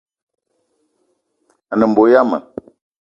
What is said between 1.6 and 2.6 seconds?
A ne mbo yama